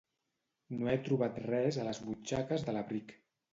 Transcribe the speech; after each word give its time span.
No 0.77 0.89
he 0.93 0.95
trobat 1.09 1.37
res 1.45 1.79
a 1.83 1.87
les 1.91 2.01
butxaques 2.09 2.69
de 2.71 2.77
l'abric. 2.79 3.17